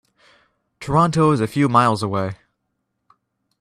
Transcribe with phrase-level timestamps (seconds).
[0.79, 2.37] Toronto is a few miles away.